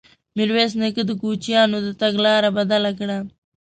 [0.35, 3.17] ميرويس نيکه د کوچيانو د تګ لاره بدله کړه.